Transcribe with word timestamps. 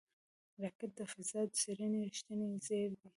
راکټ 0.63 0.89
د 0.97 0.99
فضا 1.11 1.41
د 1.47 1.51
څېړنو 1.59 1.97
رېښتینی 2.07 2.47
زېری 2.65 2.95
دی 2.99 3.09